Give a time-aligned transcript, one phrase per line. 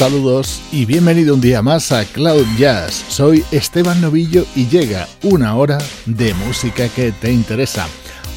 [0.00, 3.04] Saludos y bienvenido un día más a Cloud Jazz.
[3.10, 7.86] Soy Esteban Novillo y llega una hora de música que te interesa.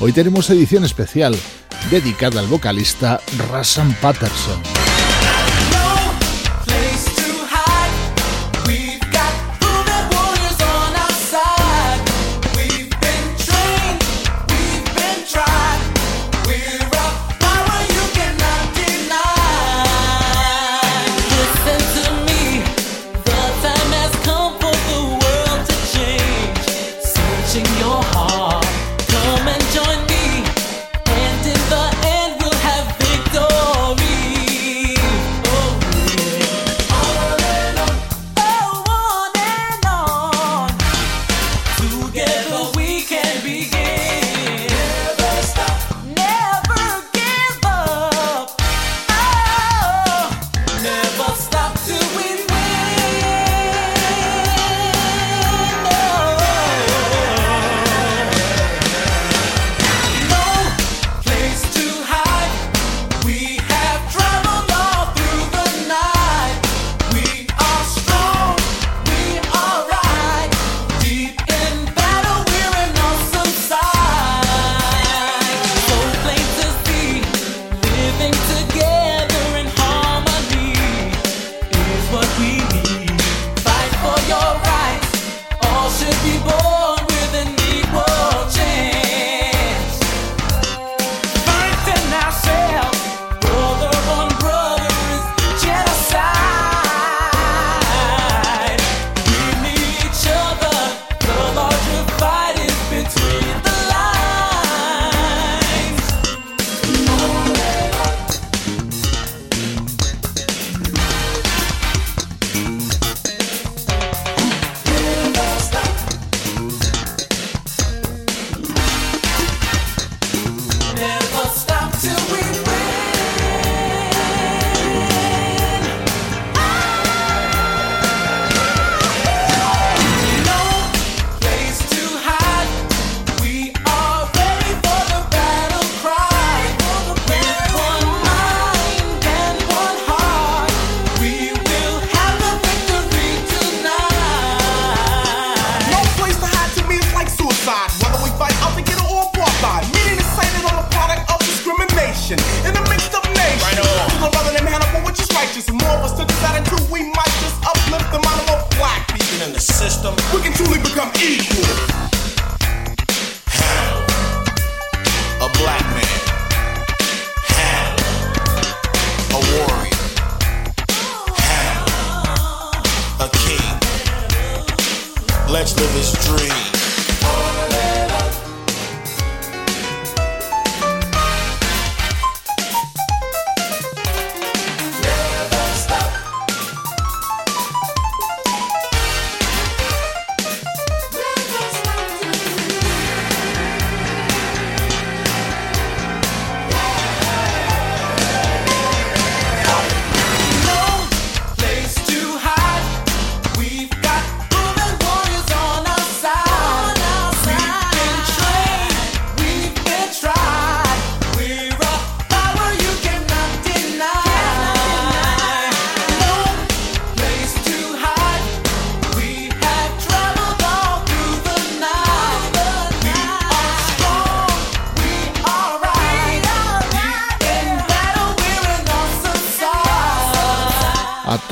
[0.02, 1.34] Hoy tenemos edición especial
[1.90, 4.73] dedicada al vocalista Russell Patterson.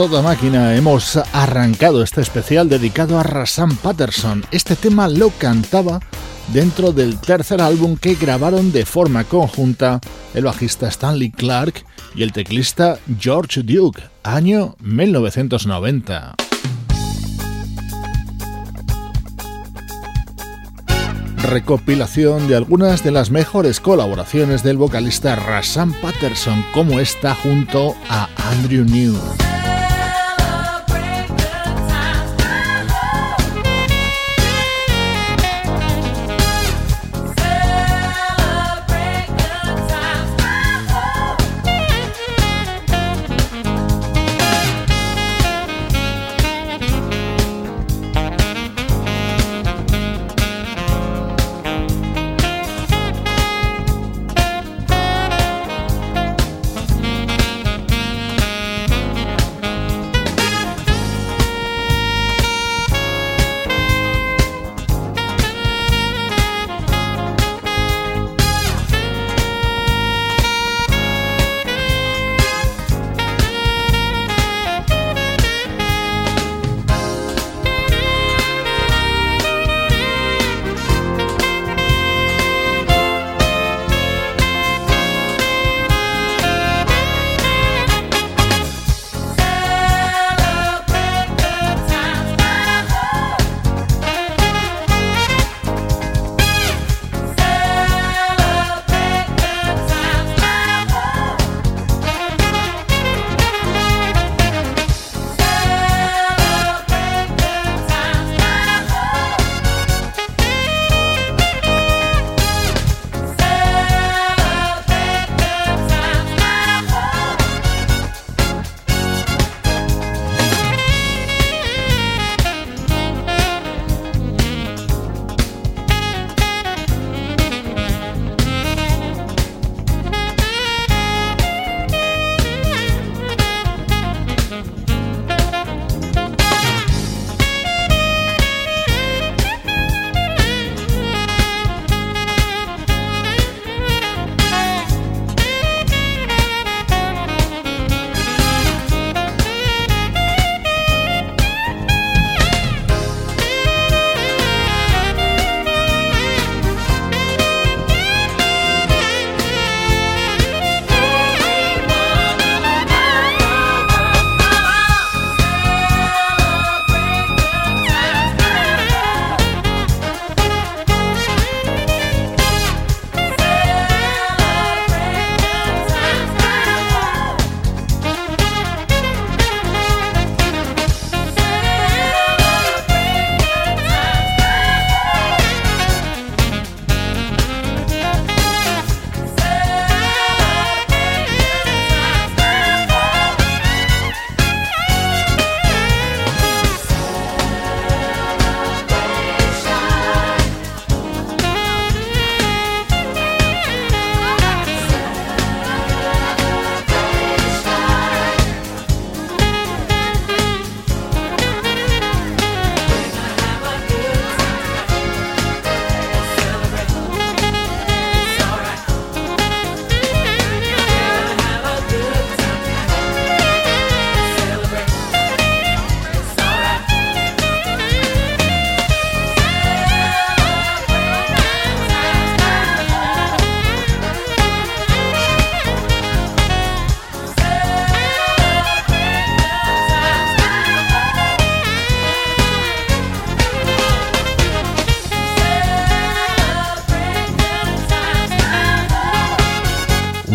[0.08, 4.44] Toda máquina hemos arrancado este especial dedicado a Rasan Patterson.
[4.50, 6.00] Este tema lo cantaba
[6.52, 10.02] dentro del tercer álbum que grabaron de forma conjunta
[10.34, 16.34] el bajista Stanley Clark y el teclista George Duke, año 1990.
[21.44, 28.30] recopilación de algunas de las mejores colaboraciones del vocalista Rasan Patterson, como esta junto a
[28.52, 29.16] Andrew New.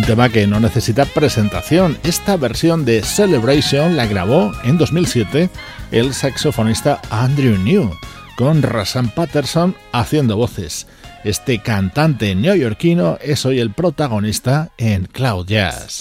[0.06, 1.98] Tema que no necesita presentación.
[2.04, 5.50] Esta versión de Celebration la grabó en 2007
[5.90, 7.90] el saxofonista Andrew New,
[8.36, 10.86] con Rasan Patterson haciendo voces.
[11.24, 15.98] Este cantante neoyorquino es hoy el protagonista en Cloud Jazz.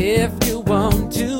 [0.00, 1.39] if you want to.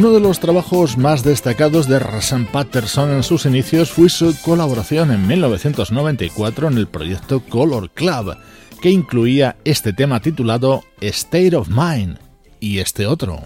[0.00, 5.10] Uno de los trabajos más destacados de Rasan Patterson en sus inicios fue su colaboración
[5.10, 8.34] en 1994 en el proyecto Color Club,
[8.80, 12.16] que incluía este tema titulado State of Mind
[12.60, 13.42] y este otro.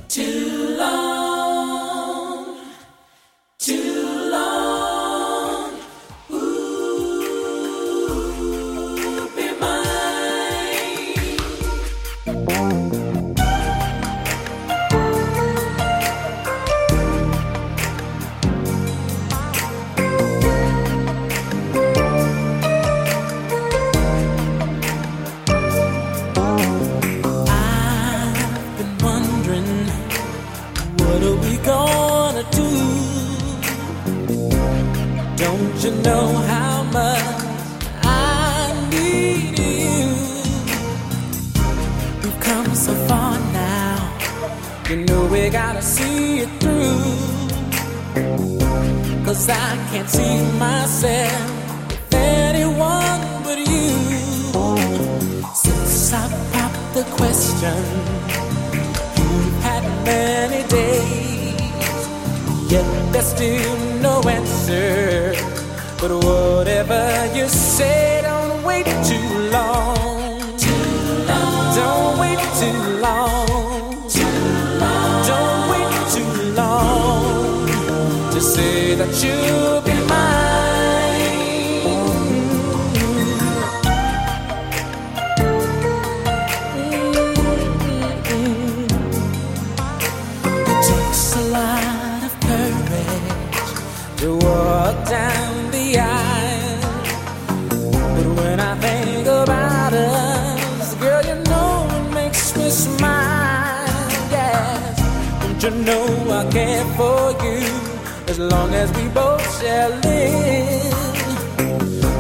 [108.49, 110.95] long as we both shall live.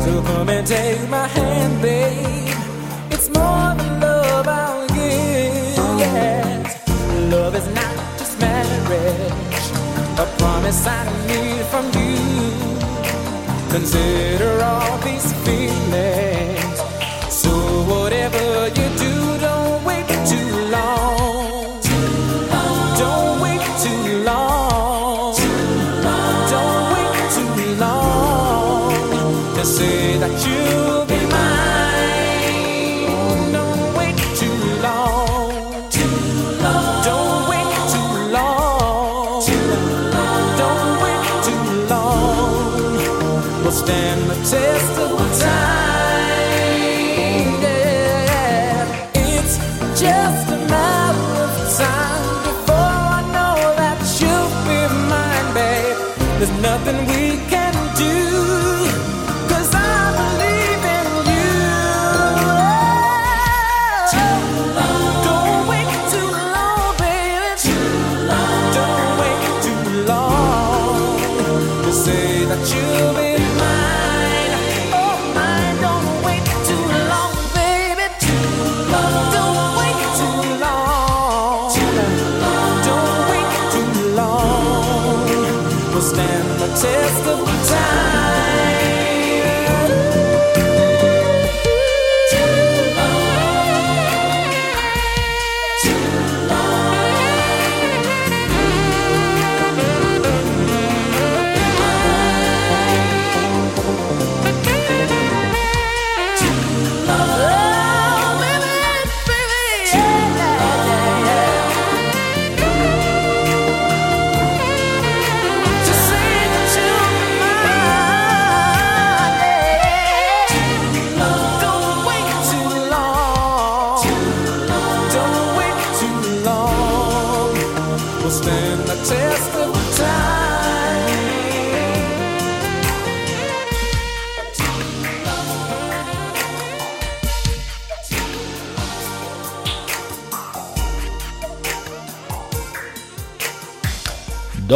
[0.04, 2.57] So come and take my hand, babe.
[3.11, 5.99] It's more than love I'll give.
[6.02, 6.90] Yes.
[7.33, 9.66] Love is not just marriage,
[10.25, 12.16] a promise I need from you.
[13.71, 16.78] Consider all these feelings.
[17.43, 17.50] So
[17.93, 19.13] whatever you do.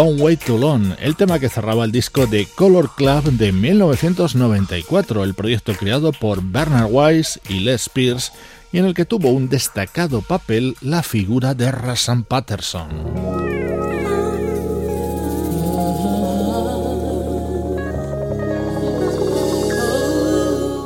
[0.08, 5.22] Don't Wait Too Long, el tema que cerraba el disco de Color Club de 1994,
[5.22, 8.32] el proyecto creado por Bernard Wise y Les Pierce
[8.72, 12.88] y en el que tuvo un destacado papel la figura de Rasan Patterson.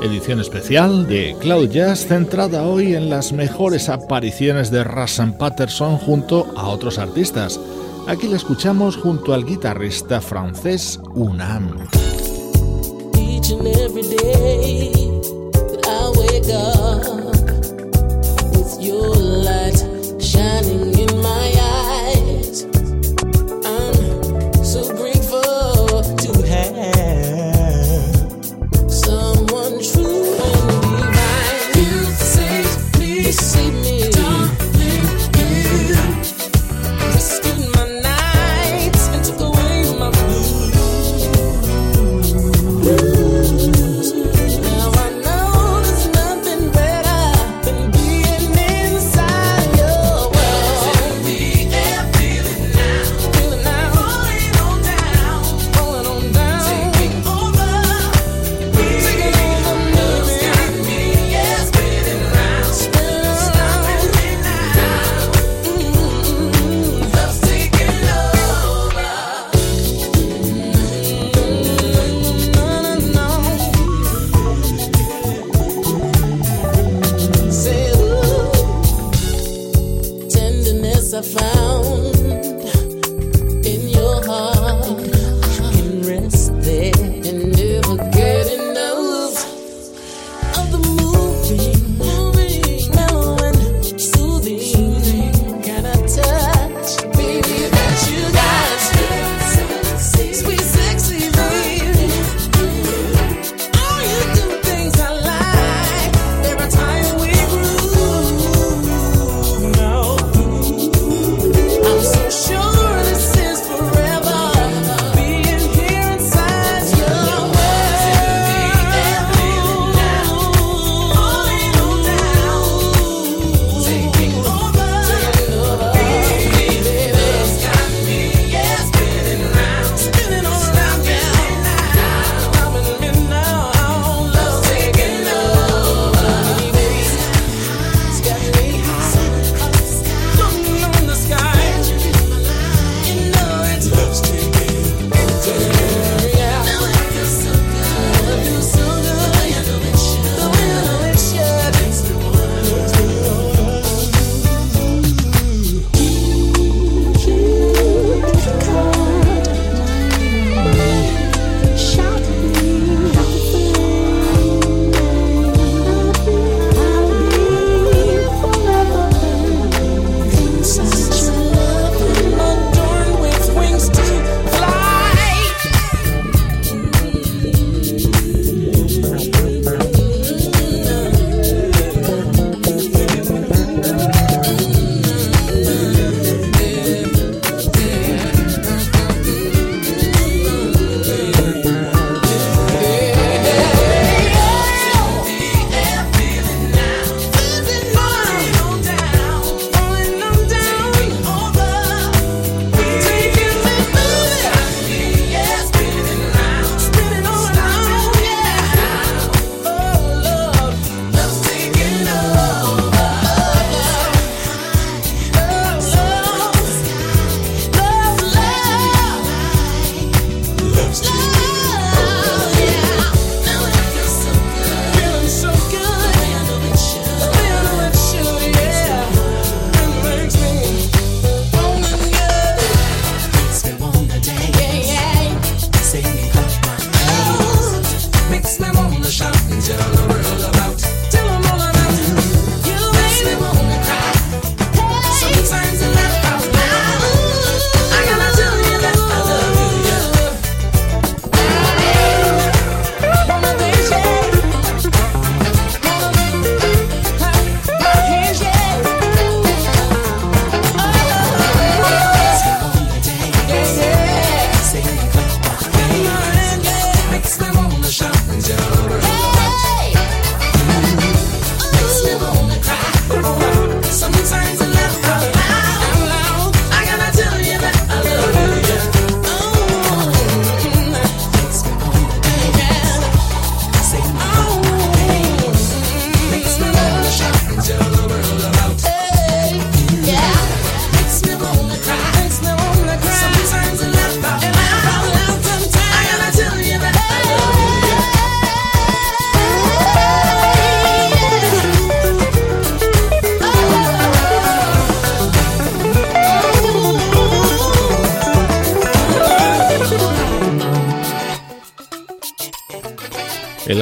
[0.02, 6.52] edición especial de Cloud Jazz centrada hoy en las mejores apariciones de Rassan Patterson junto
[6.56, 7.60] a otros artistas.
[8.06, 11.88] Aquí la escuchamos junto al guitarrista francés Unam.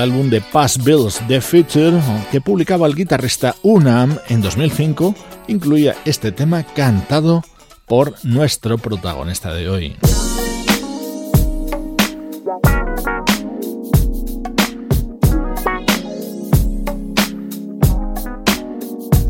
[0.00, 5.14] El álbum de Past Bills The Future que publicaba el guitarrista Unam en 2005
[5.48, 7.42] incluía este tema cantado
[7.86, 9.96] por nuestro protagonista de hoy.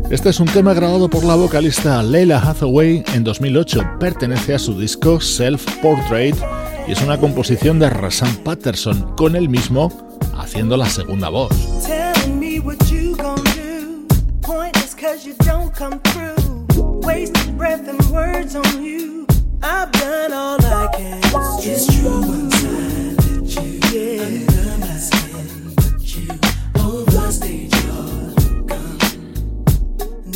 [0.09, 3.97] Este es un tema grabado por la vocalista Leila Hathaway en 2008.
[3.99, 6.35] Pertenece a su disco Self Portrait
[6.87, 11.51] y es una composición de Rasan Patterson con él mismo haciendo la segunda voz.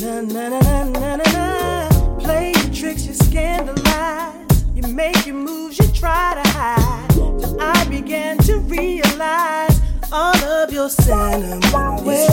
[0.06, 1.90] na na na na na na.
[2.20, 4.36] Play your tricks, you scandalize.
[4.76, 7.10] You make your moves, you try to hide.
[7.40, 9.75] Till I began to realize
[10.16, 12.30] all of your sentiment ways.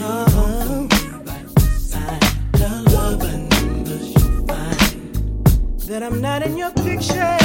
[0.00, 0.88] Uh-huh.
[5.86, 7.43] That I'm not in your picture.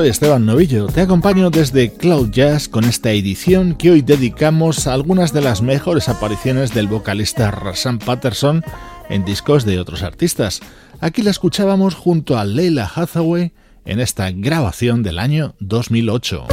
[0.00, 4.94] Soy Esteban Novillo, te acompaño desde Cloud Jazz con esta edición que hoy dedicamos a
[4.94, 8.64] algunas de las mejores apariciones del vocalista Rasan Patterson
[9.10, 10.62] en discos de otros artistas.
[11.00, 13.52] Aquí la escuchábamos junto a Leila Hathaway
[13.84, 16.46] en esta grabación del año 2008.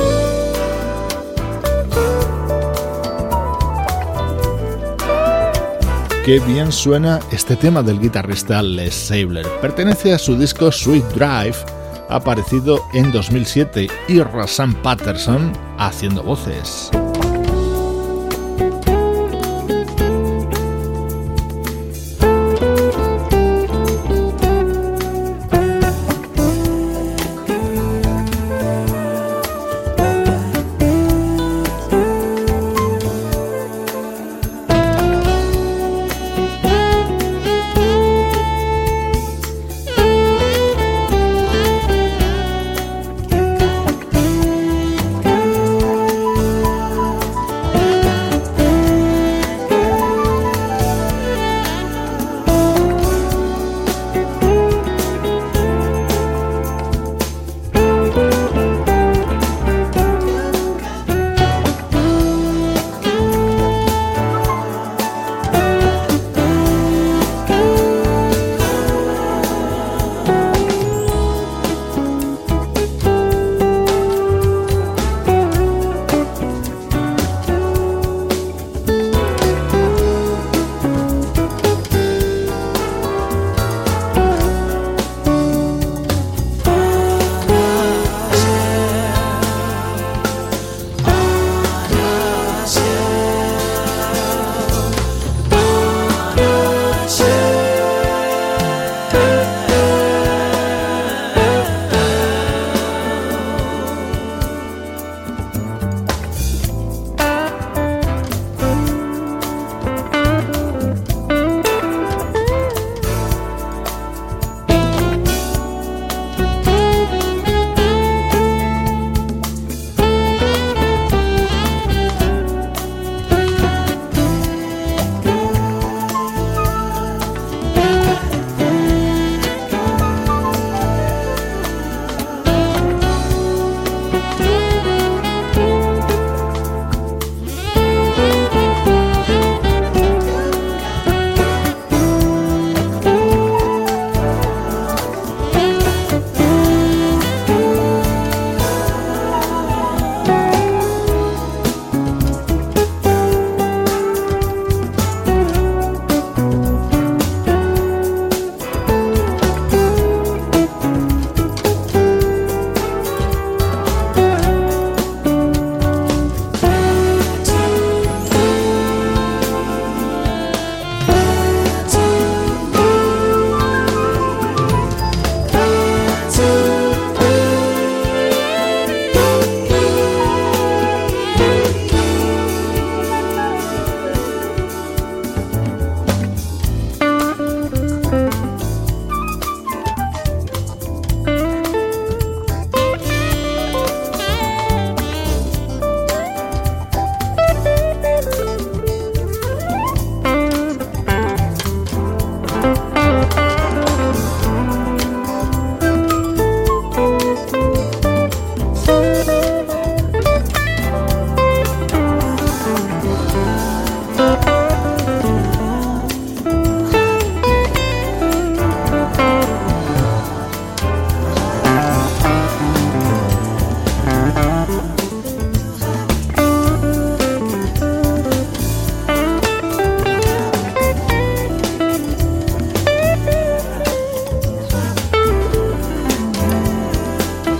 [6.25, 9.47] Qué bien suena este tema del guitarrista Les Sabler.
[9.61, 11.76] Pertenece a su disco Sweet Drive
[12.09, 16.91] aparecido en 2007 y Rasan Patterson haciendo voces.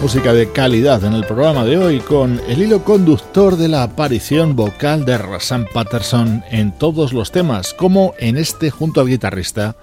[0.07, 4.55] Música de calidad en el programa de hoy con el hilo conductor de la aparición
[4.55, 9.75] vocal de Rasan Patterson en todos los temas, como en este junto al guitarrista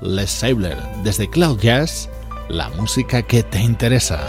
[0.00, 0.78] Les Sabler.
[1.02, 2.08] Desde Cloud Jazz,
[2.48, 4.20] la música que te interesa.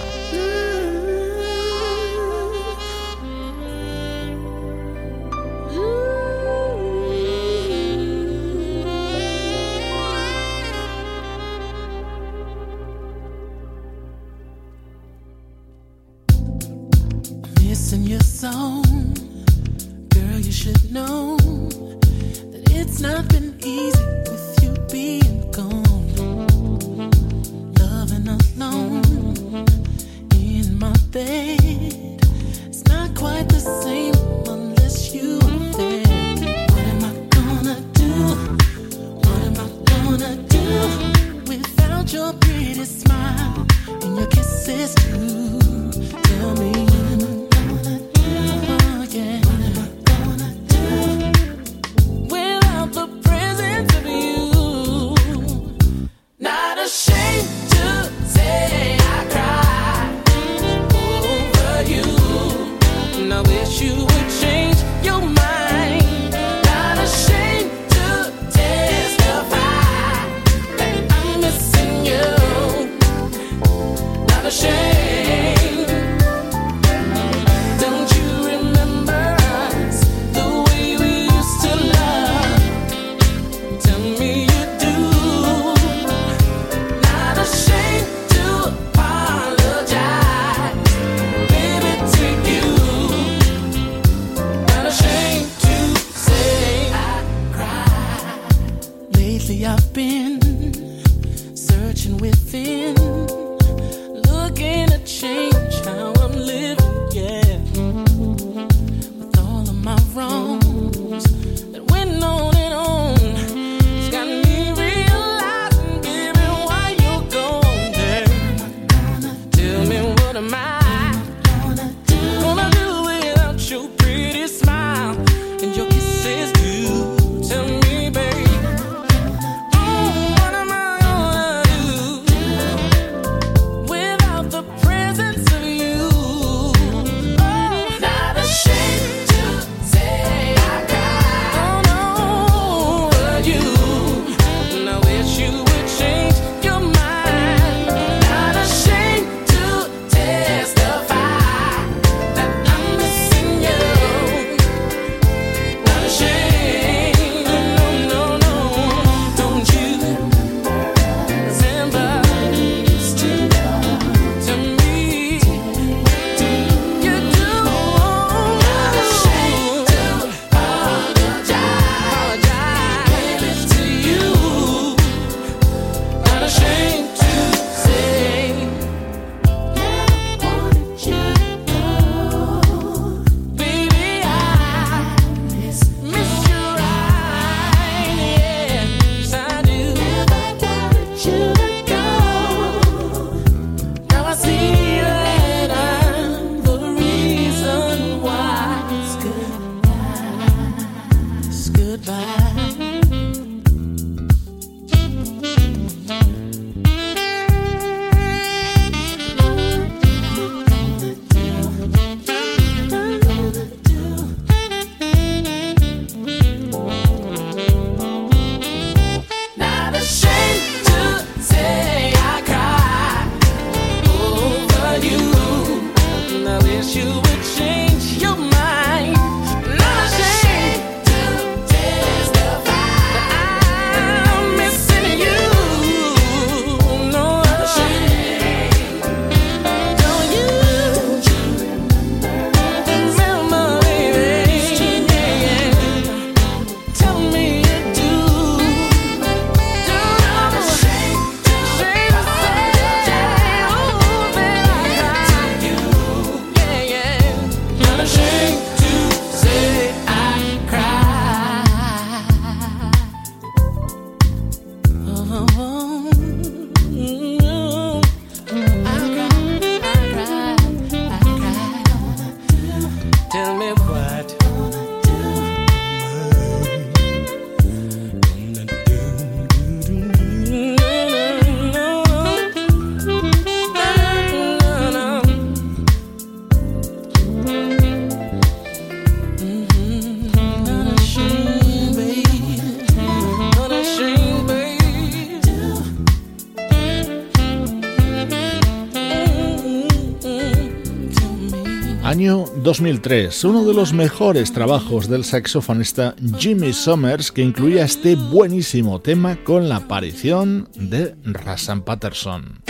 [302.14, 309.02] Año 2003, uno de los mejores trabajos del saxofonista Jimmy Summers que incluía este buenísimo
[309.02, 312.62] tema con la aparición de Rassan Patterson.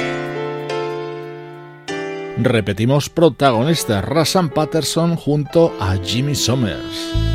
[2.38, 7.33] Repetimos protagonista Rassan Patterson junto a Jimmy Summers.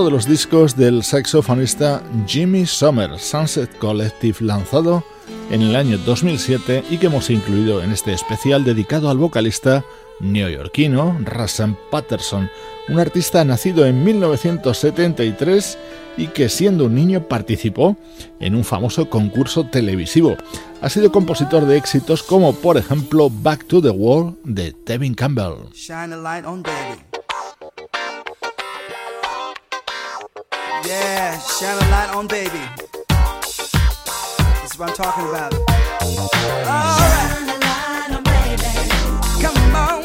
[0.00, 5.04] Otro de los discos del saxofonista Jimmy Sommer, Sunset Collective, lanzado
[5.50, 9.84] en el año 2007 y que hemos incluido en este especial dedicado al vocalista
[10.20, 12.48] neoyorquino Rasan Patterson,
[12.88, 15.78] un artista nacido en 1973
[16.16, 17.96] y que siendo un niño participó
[18.38, 20.36] en un famoso concurso televisivo.
[20.80, 25.68] Ha sido compositor de éxitos como por ejemplo Back to the Wall de Tevin Campbell.
[25.74, 26.62] Shine a light on.
[30.90, 32.58] Yeah, shine a light on baby.
[33.08, 35.54] That's what I'm talking about.
[35.54, 35.60] All
[36.66, 36.96] right.
[36.98, 38.72] Shine light on baby.
[39.40, 40.02] Come on.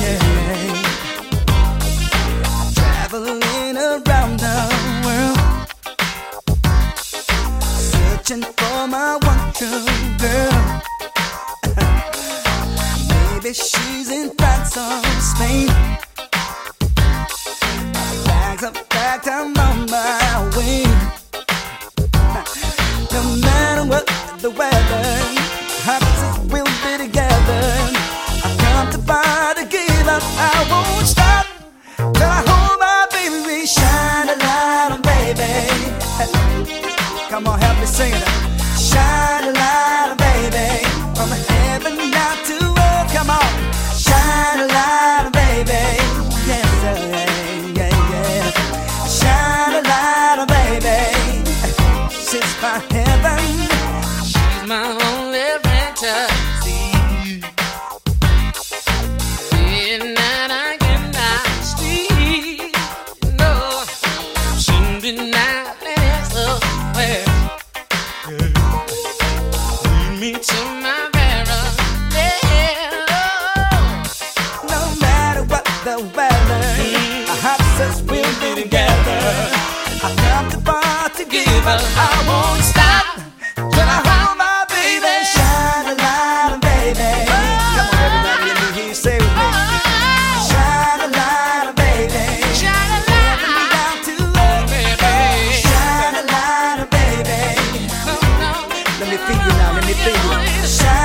[0.00, 0.16] Yeah.
[2.72, 4.56] Traveling around the
[5.04, 5.38] world,
[7.76, 9.84] searching for my one true
[10.16, 10.60] girl.
[13.34, 15.69] Maybe she's in France or Spain.
[99.10, 100.66] Me feel you now, let me feel you.
[100.66, 100.99] Shine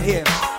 [0.00, 0.49] right here.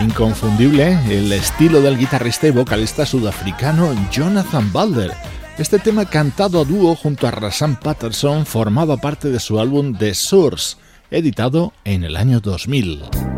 [0.00, 5.12] Inconfundible el estilo del guitarrista y vocalista sudafricano Jonathan Balder.
[5.58, 10.14] Este tema cantado a dúo junto a Rasan Patterson formaba parte de su álbum The
[10.14, 10.76] Source,
[11.10, 13.35] editado en el año 2000.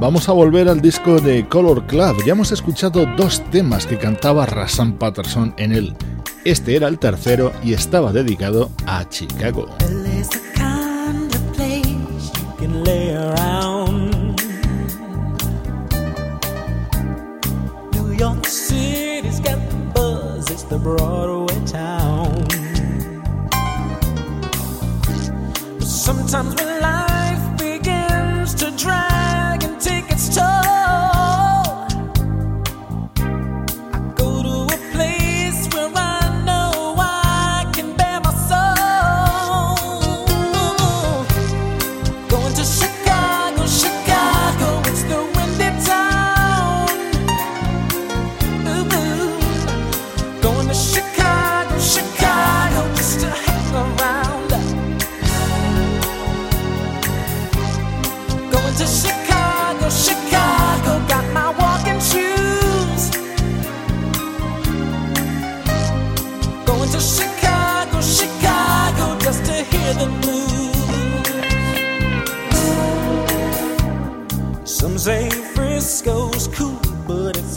[0.00, 2.22] Vamos a volver al disco de Color Club.
[2.24, 5.96] Ya hemos escuchado dos temas que cantaba Rasan Patterson en él.
[6.44, 9.66] Este era el tercero y estaba dedicado a Chicago.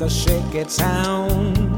[0.02, 1.71] a shaky town.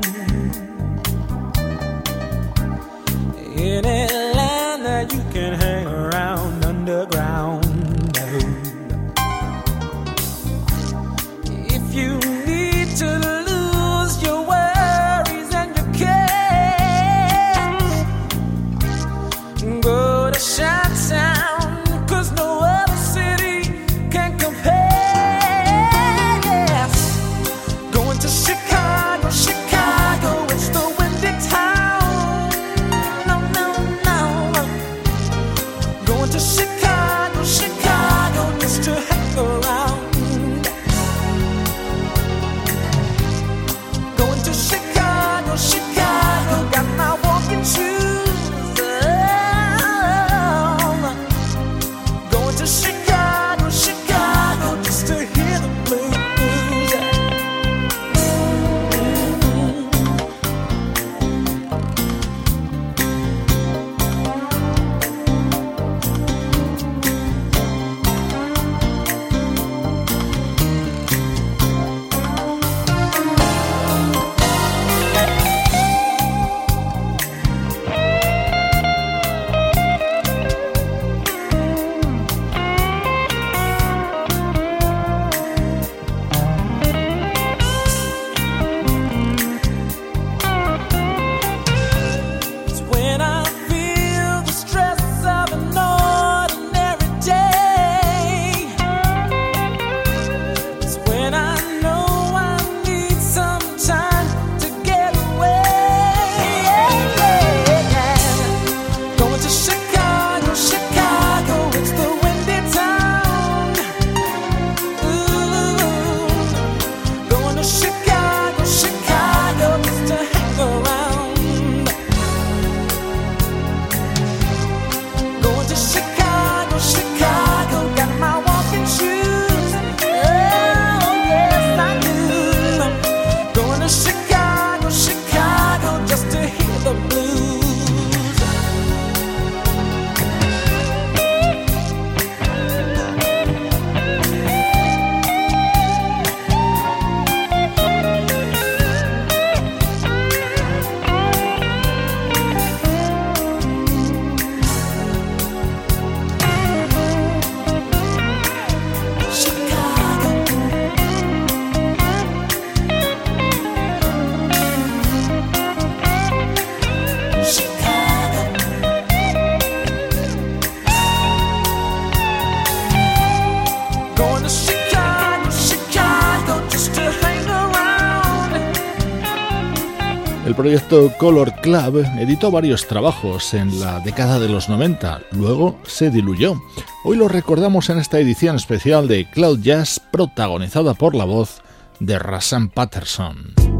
[181.17, 186.61] Color Club editó varios trabajos en la década de los 90, luego se diluyó.
[187.03, 191.61] Hoy lo recordamos en esta edición especial de Cloud Jazz protagonizada por la voz
[191.99, 193.72] de Rassan Patterson.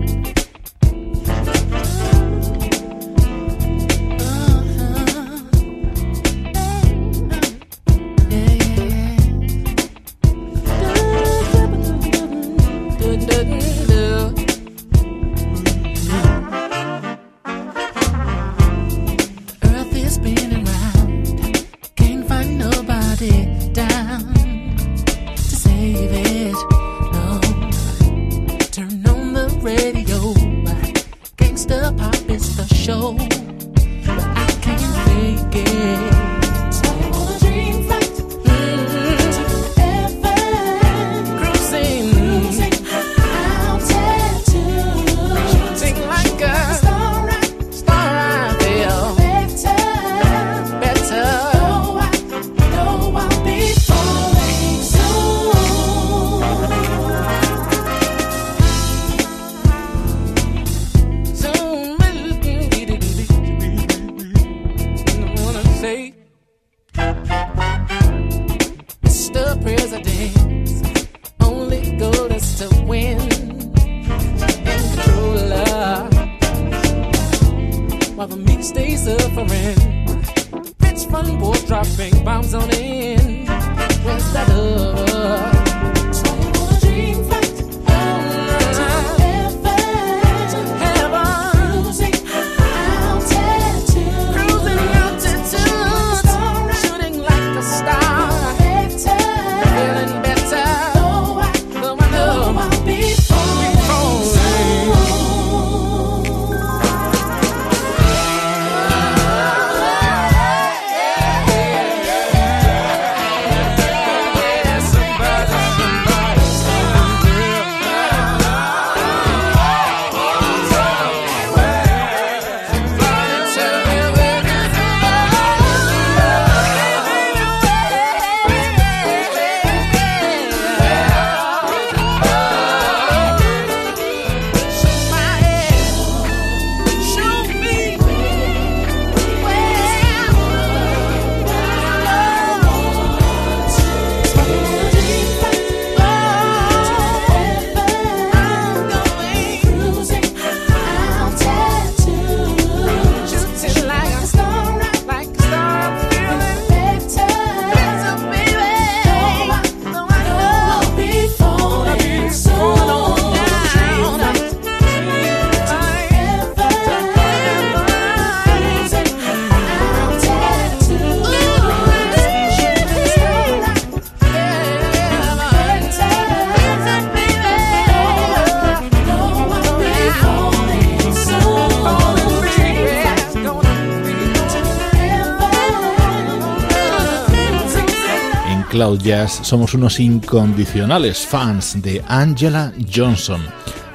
[188.84, 193.42] Cloud somos unos incondicionales fans de Angela Johnson.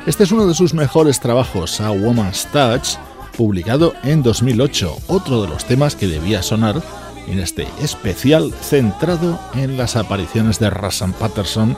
[0.06, 2.96] Este es uno de sus mejores trabajos, A Woman's Touch,
[3.36, 6.80] publicado en 2008, otro de los temas que debía sonar
[7.26, 11.76] en este especial centrado en las apariciones de Rassan Patterson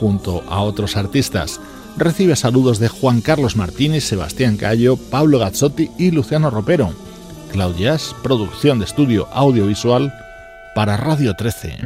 [0.00, 1.60] junto a otros artistas.
[1.98, 6.90] Recibe saludos de Juan Carlos Martínez, Sebastián Cayo, Pablo Gazzotti y Luciano Ropero.
[7.52, 10.10] Cloud Jazz, producción de estudio audiovisual
[10.76, 11.78] para Radio 13.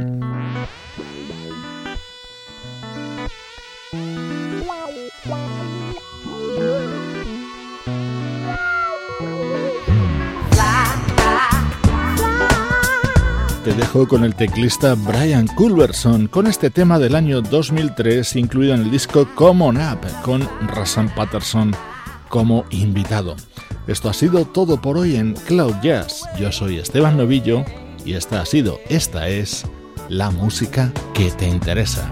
[13.63, 18.81] Te dejo con el teclista Brian Culberson con este tema del año 2003 incluido en
[18.81, 21.73] el disco Come On Up con Rassan Patterson
[22.27, 23.37] como invitado.
[23.87, 26.23] Esto ha sido todo por hoy en Cloud Jazz.
[26.37, 27.63] Yo soy Esteban Novillo
[28.05, 29.65] y esta ha sido, esta es
[30.09, 32.11] la música que te interesa.